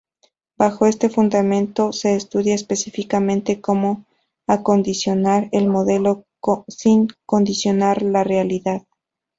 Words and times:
Bajo 0.57 0.87
este 0.87 1.09
fundamento 1.11 1.93
se 1.93 2.15
estudia 2.15 2.55
específicamente 2.55 3.61
cómo 3.61 4.05
acondicionar 4.47 5.47
el 5.51 5.67
modelo 5.69 6.25
sin 6.69 7.07
condicionar 7.27 8.01
la 8.01 8.23
realidad. 8.23 8.81